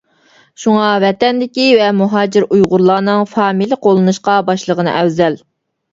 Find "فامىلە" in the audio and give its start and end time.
3.35-3.81